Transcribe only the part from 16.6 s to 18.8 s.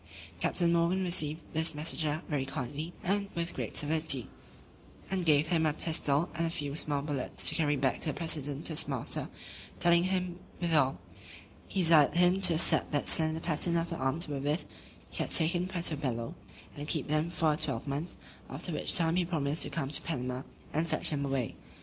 and keep them for a twelvemonth; after